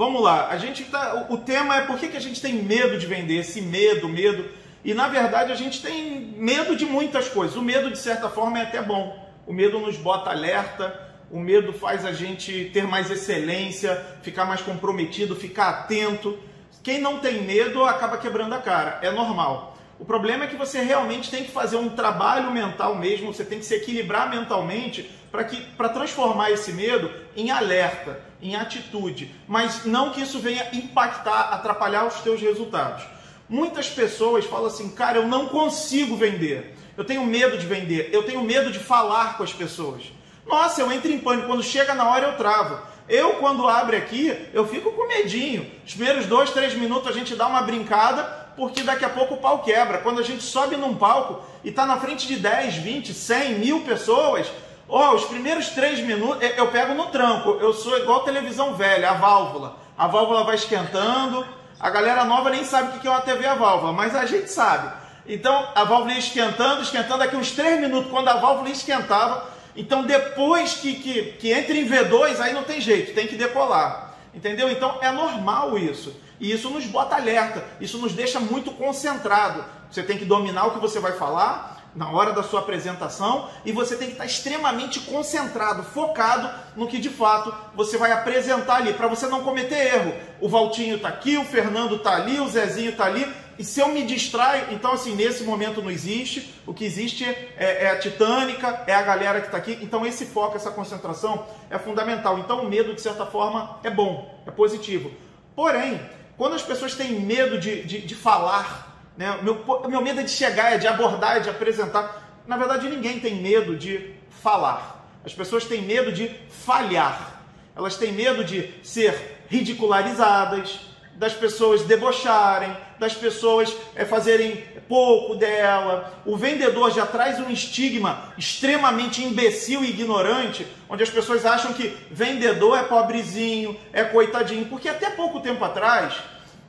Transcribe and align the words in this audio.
vamos 0.00 0.22
lá. 0.22 0.48
A 0.48 0.56
gente 0.56 0.84
tá, 0.84 1.26
o, 1.28 1.34
o 1.34 1.36
tema 1.36 1.76
é 1.76 1.82
por 1.82 1.98
que, 1.98 2.08
que 2.08 2.16
a 2.16 2.20
gente 2.20 2.40
tem 2.40 2.54
medo 2.54 2.96
de 2.96 3.06
vender, 3.06 3.36
esse 3.36 3.60
medo, 3.60 4.08
medo. 4.08 4.48
E 4.82 4.94
na 4.94 5.08
verdade 5.08 5.52
a 5.52 5.54
gente 5.54 5.82
tem 5.82 6.34
medo 6.38 6.74
de 6.74 6.86
muitas 6.86 7.28
coisas. 7.28 7.54
O 7.54 7.60
medo, 7.60 7.90
de 7.90 7.98
certa 7.98 8.30
forma, 8.30 8.58
é 8.58 8.62
até 8.62 8.80
bom. 8.80 9.28
O 9.46 9.52
medo 9.52 9.78
nos 9.78 9.98
bota 9.98 10.30
alerta, 10.30 10.98
o 11.30 11.38
medo 11.38 11.74
faz 11.74 12.06
a 12.06 12.12
gente 12.12 12.70
ter 12.72 12.84
mais 12.86 13.10
excelência, 13.10 14.02
ficar 14.22 14.46
mais 14.46 14.62
comprometido, 14.62 15.36
ficar 15.36 15.68
atento. 15.68 16.38
Quem 16.82 16.98
não 16.98 17.18
tem 17.18 17.42
medo 17.42 17.84
acaba 17.84 18.16
quebrando 18.16 18.54
a 18.54 18.58
cara, 18.58 19.00
é 19.02 19.10
normal. 19.10 19.76
O 20.00 20.04
problema 20.06 20.44
é 20.44 20.46
que 20.46 20.56
você 20.56 20.80
realmente 20.80 21.30
tem 21.30 21.44
que 21.44 21.50
fazer 21.50 21.76
um 21.76 21.90
trabalho 21.90 22.50
mental 22.50 22.96
mesmo, 22.96 23.34
você 23.34 23.44
tem 23.44 23.58
que 23.58 23.66
se 23.66 23.74
equilibrar 23.74 24.30
mentalmente 24.30 25.10
para 25.30 25.44
que 25.44 25.60
para 25.76 25.90
transformar 25.90 26.50
esse 26.50 26.72
medo 26.72 27.12
em 27.36 27.50
alerta, 27.50 28.18
em 28.40 28.56
atitude, 28.56 29.30
mas 29.46 29.84
não 29.84 30.08
que 30.10 30.22
isso 30.22 30.38
venha 30.38 30.66
impactar, 30.72 31.50
atrapalhar 31.52 32.06
os 32.06 32.14
teus 32.20 32.40
resultados. 32.40 33.04
Muitas 33.46 33.90
pessoas 33.90 34.46
falam 34.46 34.68
assim, 34.68 34.88
cara, 34.88 35.18
eu 35.18 35.28
não 35.28 35.48
consigo 35.48 36.16
vender. 36.16 36.74
Eu 36.96 37.04
tenho 37.04 37.26
medo 37.26 37.58
de 37.58 37.66
vender, 37.66 38.08
eu 38.10 38.22
tenho 38.22 38.42
medo 38.42 38.72
de 38.72 38.78
falar 38.78 39.36
com 39.36 39.42
as 39.42 39.52
pessoas. 39.52 40.04
Nossa, 40.46 40.80
eu 40.80 40.90
entro 40.90 41.12
em 41.12 41.18
pânico, 41.18 41.46
quando 41.46 41.62
chega 41.62 41.94
na 41.94 42.08
hora 42.08 42.28
eu 42.28 42.36
travo. 42.38 42.80
Eu, 43.10 43.34
quando 43.34 43.68
abre 43.68 43.96
aqui, 43.96 44.48
eu 44.54 44.64
fico 44.68 44.92
com 44.92 45.08
medinho. 45.08 45.68
Os 45.84 45.94
primeiros 45.94 46.26
dois, 46.26 46.50
três 46.50 46.74
minutos 46.74 47.08
a 47.08 47.12
gente 47.12 47.34
dá 47.34 47.48
uma 47.48 47.60
brincada, 47.62 48.22
porque 48.56 48.84
daqui 48.84 49.04
a 49.04 49.08
pouco 49.08 49.34
o 49.34 49.38
pau 49.38 49.64
quebra. 49.64 49.98
Quando 49.98 50.20
a 50.20 50.22
gente 50.22 50.44
sobe 50.44 50.76
num 50.76 50.94
palco 50.94 51.42
e 51.64 51.70
está 51.70 51.84
na 51.84 51.96
frente 51.96 52.28
de 52.28 52.36
10, 52.36 52.76
20, 52.76 53.12
100 53.12 53.54
mil 53.58 53.80
pessoas, 53.80 54.46
ó, 54.88 55.12
os 55.12 55.24
primeiros 55.24 55.70
três 55.70 55.98
minutos 55.98 56.40
eu 56.56 56.68
pego 56.68 56.94
no 56.94 57.06
tranco. 57.06 57.58
Eu 57.60 57.72
sou 57.74 57.98
igual 57.98 58.20
televisão 58.20 58.74
velha, 58.74 59.10
a 59.10 59.14
válvula. 59.14 59.76
A 59.98 60.06
válvula 60.06 60.44
vai 60.44 60.54
esquentando. 60.54 61.44
A 61.80 61.90
galera 61.90 62.24
nova 62.24 62.48
nem 62.48 62.62
sabe 62.62 62.96
o 62.96 63.00
que 63.00 63.08
é 63.08 63.10
uma 63.10 63.22
TV 63.22 63.44
a 63.44 63.56
válvula, 63.56 63.92
mas 63.92 64.14
a 64.14 64.24
gente 64.24 64.48
sabe. 64.48 64.88
Então 65.26 65.68
a 65.74 65.82
válvula 65.82 66.12
ia 66.12 66.20
esquentando, 66.20 66.82
esquentando 66.82 67.18
daqui 67.18 67.34
uns 67.34 67.50
três 67.50 67.80
minutos, 67.80 68.08
quando 68.08 68.28
a 68.28 68.36
válvula 68.36 68.70
esquentava, 68.70 69.50
então, 69.80 70.02
depois 70.02 70.74
que, 70.74 70.94
que, 70.96 71.22
que 71.38 71.50
entra 71.50 71.74
em 71.74 71.88
V2, 71.88 72.38
aí 72.38 72.52
não 72.52 72.64
tem 72.64 72.82
jeito, 72.82 73.14
tem 73.14 73.26
que 73.26 73.34
decolar. 73.34 74.14
Entendeu? 74.34 74.70
Então, 74.70 74.98
é 75.00 75.10
normal 75.10 75.78
isso. 75.78 76.14
E 76.38 76.52
isso 76.52 76.68
nos 76.68 76.84
bota 76.84 77.16
alerta, 77.16 77.64
isso 77.80 77.96
nos 77.96 78.12
deixa 78.12 78.38
muito 78.38 78.72
concentrado. 78.72 79.64
Você 79.90 80.02
tem 80.02 80.18
que 80.18 80.26
dominar 80.26 80.66
o 80.66 80.72
que 80.72 80.78
você 80.78 81.00
vai 81.00 81.12
falar 81.12 81.80
na 81.94 82.10
hora 82.10 82.34
da 82.34 82.42
sua 82.42 82.60
apresentação 82.60 83.48
e 83.64 83.72
você 83.72 83.96
tem 83.96 84.08
que 84.08 84.12
estar 84.12 84.26
extremamente 84.26 85.00
concentrado, 85.00 85.82
focado 85.82 86.50
no 86.76 86.86
que 86.86 86.98
de 86.98 87.08
fato 87.08 87.52
você 87.74 87.96
vai 87.96 88.12
apresentar 88.12 88.76
ali, 88.76 88.92
para 88.92 89.08
você 89.08 89.26
não 89.28 89.42
cometer 89.42 89.94
erro. 89.94 90.14
O 90.40 90.48
Valtinho 90.48 90.96
está 90.96 91.08
aqui, 91.08 91.38
o 91.38 91.44
Fernando 91.44 91.96
está 91.96 92.16
ali, 92.16 92.38
o 92.38 92.48
Zezinho 92.48 92.90
está 92.90 93.06
ali, 93.06 93.26
e 93.60 93.64
se 93.64 93.78
eu 93.78 93.88
me 93.88 94.04
distraio, 94.04 94.68
então 94.70 94.90
assim, 94.90 95.14
nesse 95.14 95.44
momento 95.44 95.82
não 95.82 95.90
existe. 95.90 96.54
O 96.66 96.72
que 96.72 96.82
existe 96.82 97.26
é, 97.26 97.84
é 97.84 97.90
a 97.90 97.98
titânica, 97.98 98.84
é 98.86 98.94
a 98.94 99.02
galera 99.02 99.38
que 99.38 99.48
está 99.48 99.58
aqui. 99.58 99.78
Então 99.82 100.06
esse 100.06 100.24
foco, 100.24 100.56
essa 100.56 100.70
concentração 100.70 101.46
é 101.68 101.78
fundamental. 101.78 102.38
Então 102.38 102.64
o 102.64 102.70
medo, 102.70 102.94
de 102.94 103.02
certa 103.02 103.26
forma, 103.26 103.78
é 103.84 103.90
bom, 103.90 104.42
é 104.46 104.50
positivo. 104.50 105.10
Porém, 105.54 106.00
quando 106.38 106.54
as 106.54 106.62
pessoas 106.62 106.94
têm 106.94 107.20
medo 107.20 107.60
de, 107.60 107.82
de, 107.82 108.00
de 108.00 108.14
falar, 108.14 109.04
né? 109.14 109.38
meu, 109.42 109.62
meu 109.90 110.00
medo 110.00 110.20
é 110.20 110.22
de 110.22 110.30
chegar, 110.30 110.72
é 110.72 110.78
de 110.78 110.86
abordar, 110.86 111.36
é 111.36 111.40
de 111.40 111.50
apresentar. 111.50 112.40
Na 112.46 112.56
verdade, 112.56 112.88
ninguém 112.88 113.20
tem 113.20 113.42
medo 113.42 113.76
de 113.76 114.14
falar. 114.42 115.06
As 115.22 115.34
pessoas 115.34 115.66
têm 115.66 115.82
medo 115.82 116.10
de 116.10 116.34
falhar. 116.48 117.42
Elas 117.76 117.98
têm 117.98 118.10
medo 118.10 118.42
de 118.42 118.72
ser 118.82 119.44
ridicularizadas, 119.50 120.80
das 121.20 121.34
pessoas 121.34 121.82
debocharem, 121.82 122.74
das 122.98 123.12
pessoas 123.12 123.76
é, 123.94 124.06
fazerem 124.06 124.64
pouco 124.88 125.34
dela. 125.34 126.14
O 126.24 126.34
vendedor 126.34 126.90
já 126.90 127.04
traz 127.04 127.38
um 127.38 127.50
estigma 127.50 128.32
extremamente 128.38 129.22
imbecil 129.22 129.84
e 129.84 129.90
ignorante, 129.90 130.66
onde 130.88 131.02
as 131.02 131.10
pessoas 131.10 131.44
acham 131.44 131.74
que 131.74 131.94
vendedor 132.10 132.78
é 132.78 132.84
pobrezinho, 132.84 133.78
é 133.92 134.02
coitadinho, 134.02 134.64
porque 134.64 134.88
até 134.88 135.10
pouco 135.10 135.40
tempo 135.40 135.62
atrás, 135.62 136.14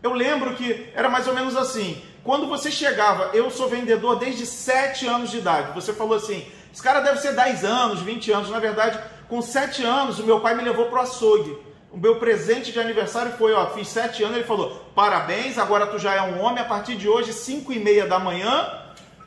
eu 0.00 0.12
lembro 0.12 0.54
que 0.54 0.90
era 0.94 1.08
mais 1.08 1.26
ou 1.26 1.34
menos 1.34 1.56
assim. 1.56 2.00
Quando 2.22 2.46
você 2.46 2.70
chegava, 2.70 3.30
eu 3.34 3.50
sou 3.50 3.68
vendedor 3.68 4.16
desde 4.16 4.46
7 4.46 5.08
anos 5.08 5.32
de 5.32 5.38
idade, 5.38 5.74
você 5.74 5.92
falou 5.92 6.16
assim, 6.16 6.46
esse 6.72 6.82
cara 6.82 7.00
deve 7.00 7.18
ser 7.18 7.34
10 7.34 7.64
anos, 7.64 8.00
20 8.00 8.30
anos, 8.30 8.50
na 8.50 8.60
verdade, 8.60 8.96
com 9.28 9.42
7 9.42 9.82
anos, 9.82 10.20
o 10.20 10.24
meu 10.24 10.38
pai 10.38 10.54
me 10.54 10.62
levou 10.62 10.86
para 10.86 11.00
o 11.00 11.02
açougue 11.02 11.65
o 11.96 11.98
meu 11.98 12.16
presente 12.16 12.72
de 12.72 12.78
aniversário 12.78 13.32
foi, 13.38 13.54
ó, 13.54 13.70
fiz 13.70 13.88
sete 13.88 14.22
anos, 14.22 14.36
ele 14.36 14.44
falou, 14.44 14.86
parabéns, 14.94 15.56
agora 15.56 15.86
tu 15.86 15.98
já 15.98 16.14
é 16.14 16.20
um 16.20 16.42
homem, 16.42 16.60
a 16.60 16.66
partir 16.66 16.94
de 16.94 17.08
hoje, 17.08 17.32
cinco 17.32 17.72
e 17.72 17.78
meia 17.78 18.06
da 18.06 18.18
manhã, 18.18 18.70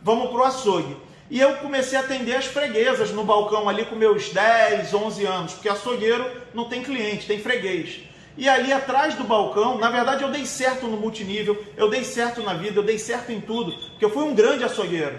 vamos 0.03 0.29
pro 0.29 0.43
açougue. 0.43 0.95
E 1.31 1.39
eu 1.39 1.55
comecei 1.55 1.97
a 1.97 2.01
atender 2.01 2.35
as 2.35 2.45
freguesas 2.45 3.09
no 3.09 3.23
balcão 3.23 3.67
ali 3.67 3.85
com 3.85 3.95
meus 3.95 4.29
10, 4.29 4.93
11 4.93 5.25
anos, 5.25 5.53
porque 5.53 5.67
açougueiro 5.67 6.23
não 6.53 6.65
tem 6.65 6.83
cliente, 6.83 7.25
tem 7.25 7.39
freguês. 7.39 8.01
E 8.37 8.47
ali 8.47 8.71
atrás 8.71 9.15
do 9.15 9.23
balcão, 9.23 9.79
na 9.79 9.89
verdade 9.89 10.23
eu 10.23 10.29
dei 10.29 10.45
certo 10.45 10.85
no 10.85 10.95
multinível, 10.95 11.61
eu 11.75 11.89
dei 11.89 12.03
certo 12.03 12.43
na 12.43 12.53
vida, 12.53 12.79
eu 12.79 12.83
dei 12.83 12.99
certo 12.99 13.31
em 13.31 13.41
tudo, 13.41 13.71
porque 13.71 14.05
eu 14.05 14.11
fui 14.11 14.23
um 14.23 14.35
grande 14.35 14.63
açougueiro. 14.63 15.17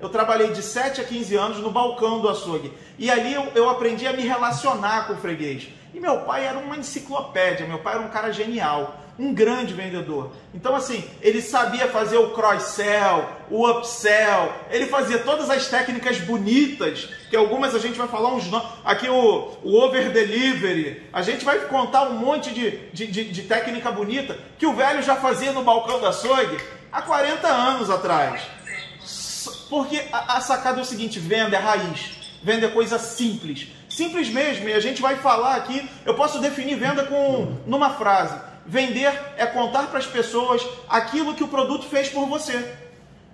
Eu 0.00 0.08
trabalhei 0.08 0.52
de 0.52 0.62
7 0.62 1.00
a 1.00 1.04
15 1.04 1.34
anos 1.36 1.58
no 1.58 1.70
balcão 1.70 2.20
do 2.20 2.28
açougue. 2.28 2.72
E 2.96 3.10
ali 3.10 3.34
eu, 3.34 3.52
eu 3.56 3.68
aprendi 3.68 4.06
a 4.06 4.12
me 4.12 4.22
relacionar 4.22 5.06
com 5.06 5.14
o 5.14 5.16
freguês. 5.16 5.68
E 5.94 6.00
meu 6.00 6.20
pai 6.20 6.46
era 6.46 6.58
uma 6.58 6.76
enciclopédia, 6.76 7.66
meu 7.66 7.78
pai 7.78 7.94
era 7.94 8.02
um 8.02 8.08
cara 8.08 8.32
genial, 8.32 8.98
um 9.18 9.34
grande 9.34 9.74
vendedor. 9.74 10.32
Então, 10.54 10.74
assim, 10.74 11.04
ele 11.20 11.42
sabia 11.42 11.86
fazer 11.88 12.16
o 12.16 12.30
cross-sell, 12.30 13.28
o 13.50 13.68
upsell, 13.68 14.52
ele 14.70 14.86
fazia 14.86 15.18
todas 15.18 15.50
as 15.50 15.68
técnicas 15.68 16.18
bonitas, 16.18 17.10
que 17.28 17.36
algumas 17.36 17.74
a 17.74 17.78
gente 17.78 17.98
vai 17.98 18.08
falar 18.08 18.34
uns 18.34 18.44
aqui 18.82 19.08
o, 19.08 19.50
o 19.62 19.76
over-delivery, 19.82 21.02
a 21.12 21.20
gente 21.20 21.44
vai 21.44 21.58
contar 21.66 22.08
um 22.08 22.14
monte 22.14 22.54
de, 22.54 22.70
de, 22.92 23.06
de, 23.06 23.24
de 23.24 23.42
técnica 23.42 23.92
bonita 23.92 24.38
que 24.58 24.66
o 24.66 24.74
velho 24.74 25.02
já 25.02 25.16
fazia 25.16 25.52
no 25.52 25.62
balcão 25.62 26.00
da 26.00 26.08
açougue 26.08 26.56
há 26.90 27.02
40 27.02 27.46
anos 27.46 27.90
atrás. 27.90 28.42
Porque 29.68 30.02
a, 30.10 30.38
a 30.38 30.40
sacada 30.40 30.78
é 30.78 30.82
o 30.82 30.86
seguinte: 30.86 31.18
venda 31.18 31.56
é 31.56 31.60
raiz, 31.60 32.12
venda 32.42 32.66
é 32.66 32.70
coisa 32.70 32.98
simples 32.98 33.68
Simples 33.94 34.30
mesmo, 34.30 34.66
e 34.70 34.72
a 34.72 34.80
gente 34.80 35.02
vai 35.02 35.16
falar 35.16 35.54
aqui, 35.54 35.86
eu 36.06 36.14
posso 36.14 36.38
definir 36.38 36.76
venda 36.76 37.04
com 37.04 37.58
numa 37.66 37.90
frase. 37.90 38.40
Vender 38.64 39.12
é 39.36 39.44
contar 39.44 39.88
para 39.88 39.98
as 39.98 40.06
pessoas 40.06 40.66
aquilo 40.88 41.34
que 41.34 41.44
o 41.44 41.48
produto 41.48 41.84
fez 41.84 42.08
por 42.08 42.26
você. 42.26 42.74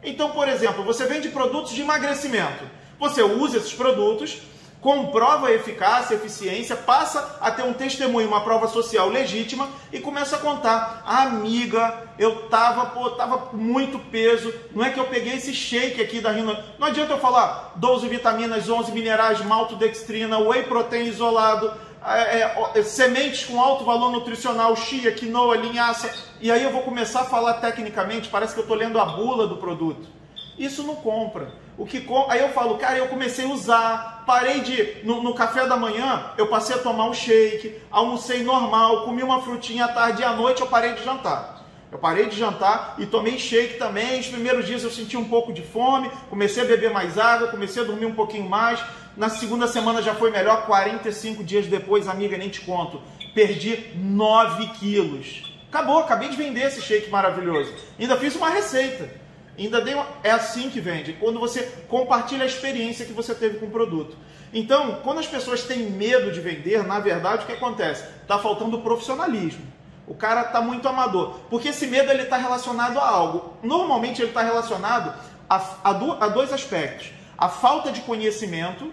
Então, 0.02 0.30
por 0.30 0.48
exemplo, 0.48 0.82
você 0.82 1.04
vende 1.06 1.28
produtos 1.28 1.72
de 1.74 1.82
emagrecimento. 1.82 2.64
Você 2.98 3.22
usa 3.22 3.58
esses 3.58 3.72
produtos 3.72 4.38
comprova 4.80 5.48
a 5.48 5.52
eficácia, 5.52 6.16
a 6.16 6.20
eficiência, 6.20 6.76
passa 6.76 7.38
a 7.40 7.50
ter 7.50 7.62
um 7.62 7.72
testemunho, 7.72 8.28
uma 8.28 8.42
prova 8.42 8.68
social 8.68 9.08
legítima 9.08 9.68
e 9.92 9.98
começa 9.98 10.36
a 10.36 10.38
contar. 10.38 11.02
Ah, 11.04 11.22
amiga, 11.22 12.08
eu 12.18 12.48
tava, 12.48 12.86
pô, 12.86 13.10
tava 13.10 13.38
com 13.38 13.56
muito 13.56 13.98
peso, 13.98 14.52
não 14.74 14.84
é 14.84 14.90
que 14.90 15.00
eu 15.00 15.06
peguei 15.06 15.34
esse 15.34 15.52
shake 15.52 16.00
aqui 16.00 16.20
da 16.20 16.30
Rino. 16.30 16.56
Não 16.78 16.86
adianta 16.86 17.12
eu 17.12 17.18
falar 17.18 17.72
12 17.76 18.08
vitaminas, 18.08 18.68
11 18.68 18.92
minerais, 18.92 19.44
maltodextrina, 19.44 20.38
whey 20.38 20.62
protein 20.64 21.06
isolado, 21.06 21.72
é, 22.04 22.38
é, 22.40 22.70
é, 22.76 22.82
sementes 22.82 23.44
com 23.44 23.60
alto 23.60 23.84
valor 23.84 24.12
nutricional, 24.12 24.74
chia, 24.76 25.10
quinoa, 25.10 25.56
linhaça, 25.56 26.14
e 26.40 26.50
aí 26.50 26.62
eu 26.62 26.70
vou 26.70 26.82
começar 26.82 27.22
a 27.22 27.24
falar 27.24 27.54
tecnicamente, 27.54 28.28
parece 28.28 28.54
que 28.54 28.60
eu 28.60 28.64
estou 28.64 28.76
lendo 28.76 29.00
a 29.00 29.04
bula 29.04 29.46
do 29.46 29.56
produto. 29.56 30.17
Isso 30.58 30.82
não 30.82 30.96
compra. 30.96 31.52
O 31.78 31.86
que 31.86 32.04
Aí 32.28 32.40
eu 32.40 32.48
falo, 32.48 32.76
cara, 32.76 32.98
eu 32.98 33.06
comecei 33.06 33.44
a 33.44 33.48
usar, 33.48 34.24
parei 34.26 34.60
de. 34.60 35.04
No, 35.04 35.22
no, 35.22 35.32
café 35.32 35.64
da 35.66 35.76
manhã, 35.76 36.32
eu 36.36 36.48
passei 36.48 36.74
a 36.74 36.78
tomar 36.78 37.08
um 37.08 37.14
shake, 37.14 37.80
almocei 37.88 38.42
normal, 38.42 39.04
comi 39.04 39.22
uma 39.22 39.40
frutinha 39.40 39.84
à 39.84 39.88
tarde 39.88 40.22
e 40.22 40.24
à 40.24 40.32
noite 40.32 40.60
eu 40.60 40.66
parei 40.66 40.94
de 40.94 41.04
jantar. 41.04 41.64
Eu 41.90 41.98
parei 41.98 42.26
de 42.26 42.36
jantar 42.36 42.96
e 42.98 43.06
tomei 43.06 43.38
shake 43.38 43.78
também. 43.78 44.18
Os 44.18 44.26
primeiros 44.26 44.66
dias 44.66 44.82
eu 44.82 44.90
senti 44.90 45.16
um 45.16 45.24
pouco 45.24 45.52
de 45.52 45.62
fome, 45.62 46.10
comecei 46.28 46.64
a 46.64 46.66
beber 46.66 46.90
mais 46.90 47.16
água, 47.16 47.48
comecei 47.48 47.82
a 47.82 47.86
dormir 47.86 48.06
um 48.06 48.14
pouquinho 48.14 48.48
mais. 48.48 48.82
Na 49.16 49.28
segunda 49.28 49.68
semana 49.68 50.02
já 50.02 50.14
foi 50.14 50.30
melhor, 50.32 50.66
45 50.66 51.44
dias 51.44 51.66
depois, 51.66 52.08
amiga, 52.08 52.36
nem 52.36 52.48
te 52.48 52.60
conto, 52.60 53.00
perdi 53.34 53.92
9 53.94 54.66
quilos. 54.78 55.56
Acabou, 55.68 55.98
acabei 55.98 56.28
de 56.28 56.36
vender 56.36 56.66
esse 56.66 56.82
shake 56.82 57.08
maravilhoso. 57.08 57.72
Ainda 57.98 58.16
fiz 58.16 58.34
uma 58.34 58.50
receita. 58.50 59.27
Ainda. 59.58 59.82
É 60.22 60.30
assim 60.30 60.70
que 60.70 60.80
vende, 60.80 61.14
quando 61.14 61.40
você 61.40 61.62
compartilha 61.88 62.44
a 62.44 62.46
experiência 62.46 63.04
que 63.04 63.12
você 63.12 63.34
teve 63.34 63.58
com 63.58 63.66
o 63.66 63.70
produto. 63.70 64.16
Então, 64.52 65.00
quando 65.02 65.18
as 65.18 65.26
pessoas 65.26 65.64
têm 65.64 65.90
medo 65.90 66.30
de 66.30 66.40
vender, 66.40 66.82
na 66.84 67.00
verdade, 67.00 67.42
o 67.42 67.46
que 67.46 67.52
acontece? 67.52 68.04
Está 68.22 68.38
faltando 68.38 68.80
profissionalismo. 68.80 69.66
O 70.06 70.14
cara 70.14 70.42
está 70.42 70.60
muito 70.60 70.88
amador. 70.88 71.40
Porque 71.50 71.68
esse 71.68 71.86
medo 71.86 72.10
está 72.12 72.38
relacionado 72.38 72.98
a 72.98 73.06
algo. 73.06 73.58
Normalmente 73.62 74.22
ele 74.22 74.30
está 74.30 74.42
relacionado 74.42 75.12
a, 75.50 75.62
a, 75.84 75.92
do, 75.92 76.12
a 76.12 76.28
dois 76.28 76.52
aspectos. 76.52 77.10
A 77.36 77.48
falta 77.48 77.92
de 77.92 78.00
conhecimento 78.00 78.92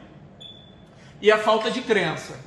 e 1.22 1.32
a 1.32 1.38
falta 1.38 1.72
de 1.72 1.82
crença. 1.82 2.38